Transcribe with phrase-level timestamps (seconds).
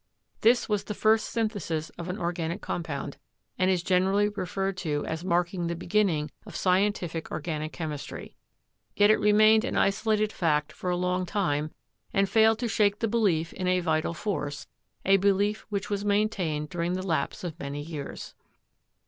[0.39, 3.17] This was the first synthesis of an organic compound,
[3.59, 8.35] and is generally referred to as marking the beginning of scientific organic chemistry.
[8.95, 11.69] Yet it remained an isolated fact for a long time
[12.13, 14.65] and failed to shake the belief in a "vital force,"
[15.05, 18.33] a belief which was maintained during the lapse of many years.